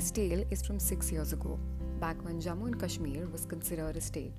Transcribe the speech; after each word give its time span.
This 0.00 0.10
tale 0.10 0.42
is 0.50 0.62
from 0.62 0.78
six 0.80 1.12
years 1.12 1.34
ago, 1.34 1.58
back 2.00 2.16
when 2.24 2.40
Jammu 2.40 2.68
and 2.68 2.80
Kashmir 2.80 3.26
was 3.26 3.44
considered 3.44 3.98
a 3.98 4.00
state. 4.00 4.32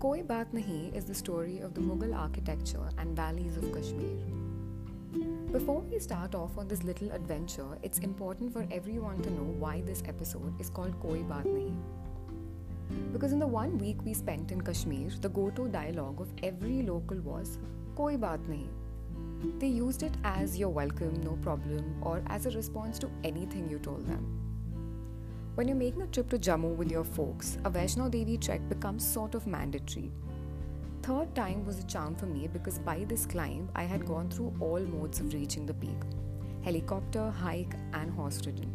Koi 0.00 0.22
Baat 0.22 0.46
Nahi 0.52 0.92
is 0.92 1.04
the 1.04 1.14
story 1.14 1.60
of 1.60 1.72
the 1.72 1.80
Mughal 1.80 2.16
architecture 2.22 2.88
and 2.98 3.14
valleys 3.14 3.56
of 3.56 3.72
Kashmir. 3.72 4.16
Before 5.52 5.82
we 5.82 6.00
start 6.00 6.34
off 6.34 6.58
on 6.58 6.66
this 6.66 6.82
little 6.82 7.12
adventure, 7.12 7.78
it's 7.84 8.00
important 8.00 8.52
for 8.52 8.66
everyone 8.72 9.22
to 9.22 9.30
know 9.30 9.54
why 9.66 9.82
this 9.82 10.02
episode 10.08 10.60
is 10.60 10.68
called 10.68 10.98
Koi 10.98 11.20
Baat 11.30 11.46
Nahi. 11.52 11.76
Because 13.12 13.30
in 13.30 13.38
the 13.38 13.46
one 13.46 13.78
week 13.78 14.04
we 14.04 14.14
spent 14.14 14.50
in 14.50 14.60
Kashmir, 14.62 15.10
the 15.20 15.28
go 15.28 15.48
to 15.50 15.68
dialogue 15.68 16.20
of 16.20 16.34
every 16.42 16.82
local 16.82 17.20
was 17.20 17.58
Koi 17.94 18.16
Baat 18.16 18.52
Nahi. 18.52 18.66
They 19.58 19.68
used 19.68 20.02
it 20.02 20.14
as 20.24 20.58
you're 20.58 20.68
welcome, 20.68 21.22
no 21.22 21.38
problem, 21.42 21.96
or 22.02 22.22
as 22.26 22.46
a 22.46 22.50
response 22.50 22.98
to 23.00 23.10
anything 23.22 23.68
you 23.68 23.78
told 23.78 24.06
them. 24.06 24.26
When 25.54 25.68
you're 25.68 25.76
making 25.76 26.02
a 26.02 26.06
trip 26.06 26.30
to 26.30 26.38
Jammu 26.38 26.76
with 26.76 26.90
your 26.90 27.04
folks, 27.04 27.58
a 27.64 27.70
Vaishno 27.70 28.10
Devi 28.10 28.38
trek 28.38 28.68
becomes 28.68 29.06
sort 29.06 29.34
of 29.34 29.46
mandatory. 29.46 30.10
Third 31.02 31.34
time 31.34 31.64
was 31.64 31.78
a 31.78 31.86
charm 31.86 32.16
for 32.16 32.26
me 32.26 32.48
because 32.48 32.78
by 32.78 33.04
this 33.08 33.26
climb, 33.26 33.68
I 33.74 33.84
had 33.84 34.06
gone 34.06 34.28
through 34.28 34.54
all 34.60 34.80
modes 34.80 35.20
of 35.20 35.32
reaching 35.32 35.66
the 35.66 35.74
peak 35.74 36.02
helicopter, 36.62 37.30
hike, 37.30 37.74
and 37.94 38.10
horse 38.10 38.44
ridden. 38.44 38.70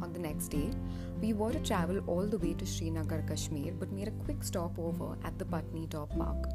On 0.00 0.12
the 0.12 0.18
next 0.18 0.48
day, 0.48 0.70
we 1.20 1.32
were 1.32 1.52
to 1.52 1.58
travel 1.60 2.00
all 2.06 2.26
the 2.26 2.38
way 2.38 2.54
to 2.54 2.64
Srinagar, 2.64 3.22
Kashmir, 3.22 3.72
but 3.78 3.92
made 3.92 4.08
a 4.08 4.12
quick 4.24 4.42
stopover 4.42 5.16
at 5.24 5.38
the 5.38 5.44
Patni 5.44 5.90
Top 5.90 6.16
Park. 6.16 6.46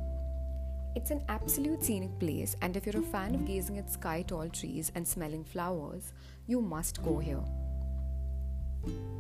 It's 0.96 1.10
an 1.10 1.24
absolute 1.28 1.84
scenic 1.84 2.20
place, 2.20 2.56
and 2.62 2.78
if 2.78 2.86
you're 2.86 3.00
a 3.00 3.02
fan 3.02 3.34
of 3.34 3.46
gazing 3.46 3.80
at 3.80 3.90
sky 3.90 4.24
tall 4.28 4.48
trees 4.48 4.92
and 4.94 5.08
smelling 5.08 5.44
flowers, 5.44 6.14
you 6.46 6.62
must 6.62 7.02
go 7.02 7.18
here. 7.18 7.44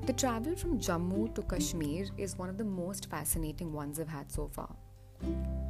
The 0.05 0.13
travel 0.13 0.55
from 0.55 0.77
Jammu 0.77 1.33
to 1.33 1.41
Kashmir 1.41 2.05
is 2.15 2.37
one 2.37 2.49
of 2.49 2.59
the 2.59 2.63
most 2.63 3.09
fascinating 3.09 3.73
ones 3.73 3.99
I've 3.99 4.07
had 4.07 4.31
so 4.31 4.47
far. 4.47 4.69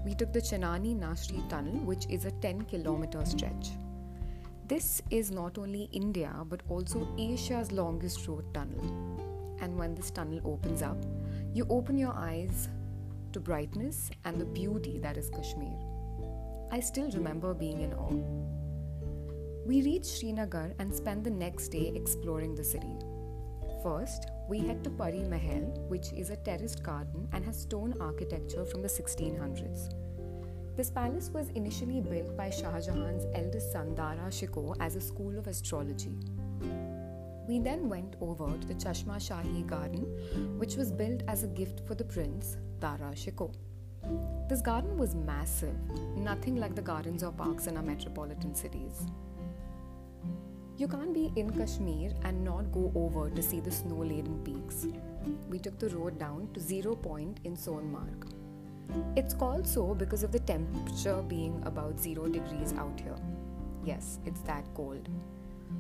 We 0.03 0.13
took 0.13 0.33
the 0.33 0.41
Chenani 0.41 0.93
Nashri 0.99 1.47
Tunnel, 1.47 1.79
which 1.85 2.05
is 2.09 2.25
a 2.25 2.31
10 2.31 2.63
kilometer 2.63 3.23
stretch. 3.23 3.69
This 4.67 5.01
is 5.09 5.31
not 5.31 5.57
only 5.57 5.88
India 5.93 6.33
but 6.49 6.63
also 6.67 7.07
Asia's 7.17 7.71
longest 7.71 8.27
road 8.27 8.53
tunnel. 8.53 8.83
And 9.61 9.77
when 9.77 9.95
this 9.95 10.11
tunnel 10.11 10.41
opens 10.43 10.81
up, 10.81 10.97
you 11.53 11.65
open 11.69 11.97
your 11.97 12.13
eyes 12.13 12.67
to 13.31 13.39
brightness 13.39 14.11
and 14.25 14.38
the 14.38 14.45
beauty 14.45 14.97
that 14.97 15.15
is 15.15 15.29
Kashmir. 15.29 15.92
I 16.73 16.79
still 16.79 17.11
remember 17.11 17.53
being 17.53 17.81
in 17.81 17.93
awe. 17.93 18.23
We 19.63 19.83
reached 19.83 20.07
Srinagar 20.07 20.73
and 20.79 20.91
spent 20.91 21.23
the 21.23 21.29
next 21.29 21.67
day 21.67 21.91
exploring 21.93 22.55
the 22.55 22.63
city. 22.63 22.95
First, 23.83 24.31
we 24.49 24.57
head 24.57 24.83
to 24.83 24.89
Pari 24.89 25.21
Mahal, 25.21 25.66
which 25.88 26.11
is 26.13 26.31
a 26.31 26.35
terraced 26.35 26.81
garden 26.81 27.27
and 27.31 27.45
has 27.45 27.61
stone 27.61 27.94
architecture 28.01 28.66
from 28.66 28.81
the 28.81 28.88
1600s. 28.88 29.94
This 30.75 30.89
palace 30.89 31.29
was 31.29 31.49
initially 31.49 32.01
built 32.01 32.35
by 32.35 32.49
Shah 32.49 32.79
Jahan's 32.79 33.27
eldest 33.35 33.71
son 33.71 33.94
Dara 33.94 34.29
Shikoh 34.29 34.75
as 34.79 34.95
a 34.95 35.01
school 35.01 35.38
of 35.38 35.45
astrology. 35.45 36.17
We 37.47 37.59
then 37.59 37.88
went 37.88 38.16
over 38.19 38.47
to 38.47 38.67
the 38.67 38.73
Chashma 38.73 39.17
Shahi 39.17 39.67
garden, 39.67 40.57
which 40.57 40.75
was 40.75 40.91
built 40.91 41.21
as 41.27 41.44
a 41.44 41.47
gift 41.49 41.85
for 41.85 41.94
the 41.94 42.05
prince, 42.05 42.57
Dara 42.79 43.11
Shikoh. 43.13 43.53
This 44.49 44.61
garden 44.61 44.97
was 44.97 45.15
massive, 45.15 45.75
nothing 46.15 46.57
like 46.57 46.75
the 46.75 46.81
gardens 46.81 47.23
or 47.23 47.31
parks 47.31 47.67
in 47.67 47.77
our 47.77 47.83
metropolitan 47.83 48.53
cities. 48.53 49.07
You 50.77 50.87
can't 50.87 51.13
be 51.13 51.31
in 51.35 51.51
Kashmir 51.51 52.11
and 52.23 52.43
not 52.43 52.71
go 52.71 52.91
over 52.95 53.29
to 53.29 53.41
see 53.41 53.59
the 53.59 53.72
snow 53.72 53.97
laden 53.97 54.39
peaks. 54.44 54.88
We 55.50 55.59
took 55.59 55.79
the 55.79 55.89
road 55.89 56.19
down 56.19 56.50
to 56.53 56.59
Zero 56.59 56.95
Point 56.95 57.39
in 57.44 57.55
Sonmarg. 57.55 58.31
It's 59.16 59.33
called 59.33 59.67
so 59.67 59.94
because 59.94 60.23
of 60.23 60.31
the 60.31 60.39
temperature 60.39 61.22
being 61.22 61.61
about 61.66 61.99
0 61.99 62.28
degrees 62.28 62.73
out 62.78 62.99
here. 62.99 63.16
Yes, 63.85 64.19
it's 64.25 64.41
that 64.41 64.66
cold. 64.73 65.07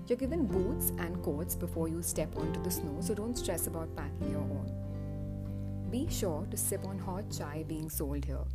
You're 0.07 0.17
given 0.17 0.45
boots 0.45 0.91
and 0.99 1.21
coats 1.23 1.55
before 1.55 1.87
you 1.87 2.01
step 2.01 2.35
onto 2.37 2.61
the 2.61 2.71
snow, 2.71 2.97
so 3.01 3.13
don't 3.13 3.37
stress 3.37 3.67
about 3.67 3.95
packing 3.95 4.31
your 4.31 4.41
own. 4.41 4.71
Be 5.93 6.07
sure 6.09 6.47
to 6.49 6.57
sip 6.57 6.87
on 6.87 6.97
hot 6.97 7.25
chai 7.29 7.63
being 7.67 7.87
sold 7.87 8.25
here, 8.25 8.47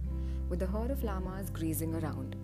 with 0.49 0.61
a 0.63 0.67
herd 0.67 0.91
of 0.91 1.05
llamas 1.05 1.51
grazing 1.51 1.95
around. 1.95 2.35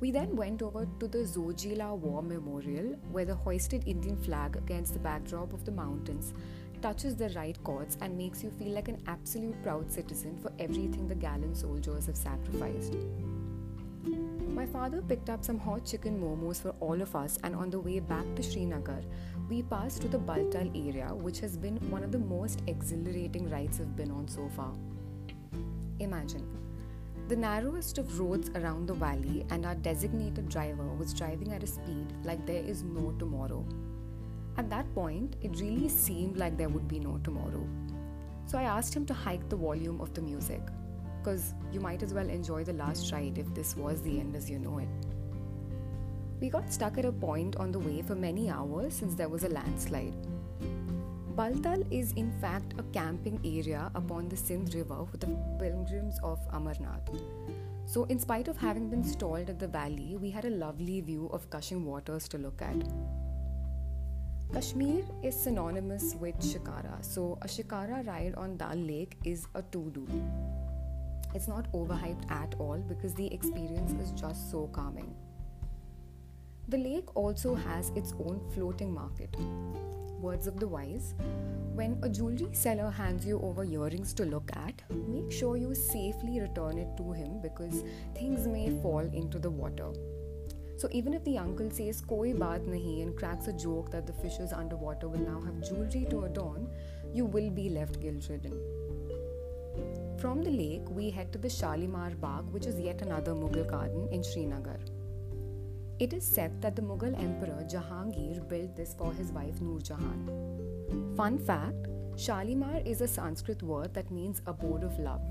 We 0.00 0.10
then 0.10 0.34
went 0.34 0.62
over 0.62 0.88
to 1.00 1.06
the 1.06 1.18
Zojila 1.18 1.98
War 1.98 2.22
Memorial, 2.22 2.96
where 3.12 3.26
the 3.26 3.34
hoisted 3.34 3.86
Indian 3.86 4.16
flag 4.16 4.56
against 4.56 4.94
the 4.94 5.00
backdrop 5.00 5.52
of 5.52 5.66
the 5.66 5.70
mountains 5.70 6.32
touches 6.80 7.14
the 7.14 7.28
right 7.36 7.62
chords 7.62 7.98
and 8.00 8.16
makes 8.16 8.42
you 8.42 8.48
feel 8.52 8.72
like 8.72 8.88
an 8.88 9.02
absolute 9.06 9.62
proud 9.62 9.92
citizen 9.92 10.38
for 10.38 10.50
everything 10.58 11.06
the 11.06 11.14
gallant 11.14 11.54
soldiers 11.54 12.06
have 12.06 12.16
sacrificed. 12.16 12.96
My 14.48 14.64
father 14.64 15.02
picked 15.02 15.28
up 15.28 15.44
some 15.44 15.58
hot 15.58 15.84
chicken 15.84 16.18
momos 16.18 16.62
for 16.62 16.70
all 16.80 17.02
of 17.02 17.14
us, 17.14 17.38
and 17.44 17.54
on 17.54 17.68
the 17.68 17.80
way 17.80 18.00
back 18.00 18.24
to 18.36 18.42
Srinagar, 18.42 19.02
we 19.48 19.62
pass 19.62 19.98
to 19.98 20.08
the 20.08 20.18
Baltal 20.18 20.70
area, 20.88 21.14
which 21.14 21.38
has 21.40 21.56
been 21.56 21.76
one 21.90 22.02
of 22.02 22.12
the 22.12 22.18
most 22.18 22.62
exhilarating 22.66 23.50
rides 23.50 23.80
I've 23.80 23.94
been 23.94 24.10
on 24.10 24.26
so 24.26 24.48
far. 24.56 24.72
Imagine 26.00 26.46
the 27.28 27.36
narrowest 27.36 27.98
of 27.98 28.20
roads 28.20 28.50
around 28.54 28.86
the 28.86 28.94
valley, 28.94 29.46
and 29.50 29.64
our 29.64 29.74
designated 29.74 30.48
driver 30.48 30.84
was 30.94 31.14
driving 31.14 31.52
at 31.52 31.62
a 31.62 31.66
speed 31.66 32.12
like 32.22 32.44
there 32.46 32.62
is 32.62 32.82
no 32.82 33.12
tomorrow. 33.18 33.64
At 34.56 34.68
that 34.70 34.92
point, 34.94 35.36
it 35.42 35.58
really 35.58 35.88
seemed 35.88 36.36
like 36.36 36.56
there 36.56 36.68
would 36.68 36.86
be 36.86 37.00
no 37.00 37.18
tomorrow. 37.24 37.66
So 38.46 38.58
I 38.58 38.64
asked 38.64 38.94
him 38.94 39.06
to 39.06 39.14
hike 39.14 39.48
the 39.48 39.56
volume 39.56 40.00
of 40.00 40.12
the 40.14 40.20
music, 40.20 40.60
because 41.18 41.54
you 41.72 41.80
might 41.80 42.02
as 42.02 42.12
well 42.12 42.28
enjoy 42.28 42.64
the 42.64 42.74
last 42.74 43.10
ride 43.10 43.38
if 43.38 43.52
this 43.54 43.76
was 43.76 44.02
the 44.02 44.20
end 44.20 44.36
as 44.36 44.50
you 44.50 44.58
know 44.58 44.78
it. 44.78 44.88
We 46.40 46.50
got 46.50 46.72
stuck 46.72 46.98
at 46.98 47.04
a 47.04 47.12
point 47.12 47.56
on 47.56 47.72
the 47.72 47.78
way 47.78 48.02
for 48.02 48.14
many 48.14 48.50
hours 48.50 48.94
since 48.94 49.14
there 49.14 49.28
was 49.28 49.44
a 49.44 49.48
landslide. 49.48 50.14
Baltal 51.36 51.84
is 51.90 52.12
in 52.12 52.30
fact 52.40 52.74
a 52.78 52.82
camping 52.92 53.40
area 53.44 53.90
upon 53.94 54.28
the 54.28 54.36
Sindh 54.36 54.72
River 54.74 55.04
for 55.10 55.16
the 55.16 55.26
pilgrims 55.58 56.18
of 56.22 56.38
Amarnath. 56.52 57.20
So, 57.86 58.04
in 58.04 58.18
spite 58.18 58.48
of 58.48 58.56
having 58.56 58.88
been 58.88 59.04
stalled 59.04 59.50
at 59.50 59.58
the 59.58 59.66
valley, 59.68 60.16
we 60.16 60.30
had 60.30 60.44
a 60.44 60.50
lovely 60.50 61.00
view 61.00 61.28
of 61.32 61.48
gushing 61.50 61.84
waters 61.84 62.28
to 62.28 62.38
look 62.38 62.62
at. 62.62 62.76
Kashmir 64.52 65.02
is 65.24 65.34
synonymous 65.34 66.14
with 66.14 66.38
shikara, 66.38 67.04
so 67.04 67.36
a 67.42 67.46
shikara 67.46 68.06
ride 68.06 68.34
on 68.36 68.56
Dal 68.56 68.76
Lake 68.76 69.16
is 69.24 69.46
a 69.54 69.62
to 69.62 69.90
do. 69.90 70.06
It's 71.34 71.48
not 71.48 71.70
overhyped 71.72 72.30
at 72.30 72.54
all 72.60 72.78
because 72.78 73.12
the 73.14 73.26
experience 73.34 73.92
is 74.00 74.12
just 74.12 74.52
so 74.52 74.68
calming. 74.72 75.12
The 76.68 76.78
lake 76.78 77.14
also 77.14 77.54
has 77.54 77.90
its 77.94 78.12
own 78.12 78.40
floating 78.54 78.92
market 78.92 79.36
words 80.24 80.46
of 80.46 80.58
the 80.58 80.66
wise 80.66 81.14
when 81.78 81.98
a 82.02 82.08
jewelry 82.08 82.48
seller 82.52 82.90
hands 82.90 83.26
you 83.26 83.38
over 83.40 83.64
earrings 83.64 84.14
to 84.14 84.24
look 84.24 84.50
at, 84.54 84.82
make 85.08 85.30
sure 85.30 85.56
you 85.56 85.74
safely 85.74 86.40
return 86.40 86.78
it 86.78 86.96
to 86.96 87.12
him 87.12 87.40
because 87.42 87.84
things 88.14 88.46
may 88.46 88.70
fall 88.80 89.10
into 89.22 89.38
the 89.38 89.50
water. 89.50 89.88
So 90.76 90.88
even 90.92 91.14
if 91.14 91.24
the 91.24 91.36
uncle 91.38 91.70
says 91.70 92.00
koi 92.00 92.32
baat 92.32 92.70
nahi 92.74 93.02
and 93.02 93.16
cracks 93.16 93.48
a 93.48 93.52
joke 93.52 93.90
that 93.90 94.06
the 94.06 94.16
fishes 94.22 94.52
underwater 94.52 95.08
will 95.08 95.26
now 95.26 95.40
have 95.40 95.60
jewelry 95.68 96.06
to 96.10 96.24
adorn, 96.24 96.68
you 97.12 97.26
will 97.26 97.50
be 97.50 97.68
left 97.68 98.00
guilt-ridden. 98.00 98.58
From 100.18 100.42
the 100.42 100.50
lake, 100.50 100.88
we 100.90 101.10
head 101.10 101.32
to 101.32 101.38
the 101.38 101.50
Shalimar 101.50 102.10
Bagh, 102.20 102.52
which 102.52 102.66
is 102.66 102.80
yet 102.80 103.02
another 103.02 103.34
Mughal 103.34 103.70
garden 103.70 104.08
in 104.10 104.22
Srinagar. 104.22 104.78
It 106.00 106.12
is 106.12 106.26
said 106.26 106.60
that 106.60 106.74
the 106.74 106.82
Mughal 106.82 107.16
Emperor 107.22 107.64
Jahangir 107.70 108.48
built 108.48 108.74
this 108.74 108.94
for 108.94 109.12
his 109.12 109.30
wife 109.30 109.60
Noor 109.60 109.78
Jahan. 109.78 111.14
Fun 111.16 111.38
fact 111.38 111.86
Shalimar 112.16 112.82
is 112.84 113.00
a 113.00 113.06
Sanskrit 113.06 113.62
word 113.62 113.94
that 113.94 114.10
means 114.10 114.42
abode 114.46 114.82
of 114.82 114.98
love. 114.98 115.22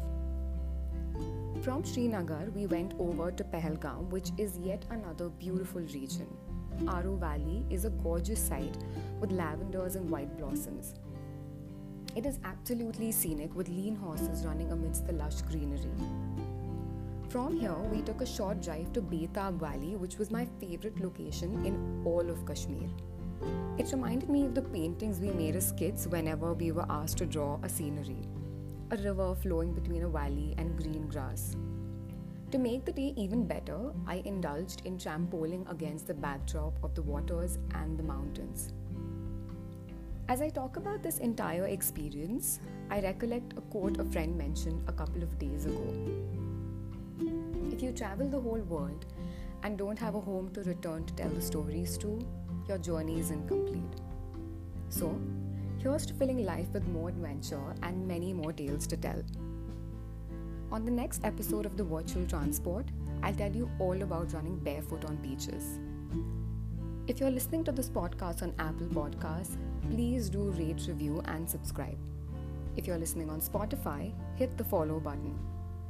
From 1.63 1.83
Srinagar, 1.83 2.49
we 2.55 2.65
went 2.65 2.93
over 2.97 3.29
to 3.31 3.43
Pahalgam, 3.43 4.09
which 4.09 4.29
is 4.37 4.57
yet 4.57 4.85
another 4.89 5.27
beautiful 5.27 5.81
region. 5.81 6.27
Aru 6.87 7.17
Valley 7.17 7.65
is 7.69 7.83
a 7.83 7.89
gorgeous 7.89 8.41
sight 8.41 8.77
with 9.19 9.31
lavenders 9.31 9.95
and 9.97 10.09
white 10.09 10.37
blossoms. 10.37 10.95
It 12.15 12.25
is 12.25 12.39
absolutely 12.45 13.11
scenic 13.11 13.53
with 13.53 13.67
lean 13.67 13.95
horses 13.95 14.45
running 14.45 14.71
amidst 14.71 15.07
the 15.07 15.13
lush 15.13 15.41
greenery. 15.41 15.91
From 17.29 17.59
here, 17.59 17.75
we 17.91 18.01
took 18.01 18.21
a 18.21 18.25
short 18.25 18.61
drive 18.61 18.93
to 18.93 19.01
Betab 19.01 19.59
Valley, 19.59 19.95
which 19.95 20.17
was 20.17 20.29
my 20.29 20.47
favorite 20.59 20.99
location 20.99 21.65
in 21.65 22.03
all 22.05 22.29
of 22.29 22.45
Kashmir. 22.45 22.89
It 23.77 23.91
reminded 23.91 24.29
me 24.29 24.45
of 24.45 24.53
the 24.53 24.61
paintings 24.61 25.19
we 25.19 25.31
made 25.31 25.55
as 25.55 25.71
kids 25.71 26.07
whenever 26.07 26.53
we 26.53 26.71
were 26.71 26.85
asked 26.89 27.17
to 27.17 27.25
draw 27.25 27.59
a 27.63 27.69
scenery 27.69 28.27
a 28.93 28.97
river 28.97 29.33
flowing 29.33 29.73
between 29.73 30.03
a 30.03 30.07
valley 30.07 30.53
and 30.59 30.77
green 30.77 31.07
grass. 31.07 31.55
To 32.51 32.59
make 32.59 32.85
the 32.85 32.91
day 32.91 33.13
even 33.17 33.47
better, 33.47 33.91
I 34.05 34.21
indulged 34.25 34.85
in 34.85 34.99
trampoling 34.99 35.69
against 35.71 36.05
the 36.05 36.13
backdrop 36.13 36.73
of 36.83 36.93
the 36.93 37.01
waters 37.01 37.57
and 37.73 37.97
the 37.97 38.03
mountains. 38.03 38.71
As 40.29 40.41
I 40.41 40.49
talk 40.49 40.77
about 40.77 41.01
this 41.01 41.17
entire 41.17 41.65
experience, 41.65 42.59
I 42.91 43.01
recollect 43.01 43.57
a 43.57 43.61
quote 43.61 43.99
a 43.99 44.05
friend 44.05 44.37
mentioned 44.37 44.83
a 44.87 44.91
couple 44.91 45.23
of 45.23 45.39
days 45.39 45.65
ago. 45.65 46.42
If 47.73 47.81
you 47.81 47.91
travel 47.91 48.29
the 48.29 48.39
whole 48.39 48.61
world 48.69 49.05
and 49.63 49.79
don't 49.79 49.97
have 49.97 50.13
a 50.13 50.19
home 50.19 50.51
to 50.53 50.61
return 50.61 51.05
to 51.05 51.13
tell 51.15 51.29
the 51.29 51.41
stories 51.41 51.97
to, 51.97 52.19
your 52.67 52.77
journey 52.77 53.19
is 53.19 53.31
incomplete. 53.31 53.95
So, 54.89 55.19
here's 55.79 56.05
to 56.05 56.13
filling 56.13 56.45
life 56.45 56.67
with 56.71 56.87
more 56.87 57.09
adventure 57.09 57.73
and 57.81 58.07
many 58.07 58.31
more 58.31 58.53
tales 58.53 58.85
to 58.87 58.95
tell. 58.95 59.23
On 60.71 60.85
the 60.85 60.91
next 60.91 61.25
episode 61.25 61.65
of 61.65 61.75
the 61.75 61.83
Virtual 61.83 62.27
Transport, 62.27 62.85
I'll 63.23 63.33
tell 63.33 63.51
you 63.51 63.67
all 63.79 63.99
about 64.03 64.33
running 64.33 64.59
barefoot 64.59 65.05
on 65.05 65.15
beaches. 65.15 65.79
If 67.07 67.19
you're 67.19 67.31
listening 67.31 67.63
to 67.63 67.71
this 67.71 67.89
podcast 67.89 68.43
on 68.43 68.53
Apple 68.59 68.87
Podcasts, 68.89 69.57
please 69.89 70.29
do 70.29 70.51
rate, 70.51 70.85
review, 70.87 71.23
and 71.25 71.49
subscribe. 71.49 71.97
If 72.77 72.85
you're 72.85 72.99
listening 72.99 73.31
on 73.31 73.41
Spotify, 73.41 74.13
hit 74.35 74.59
the 74.59 74.63
follow 74.63 74.99
button. 74.99 75.35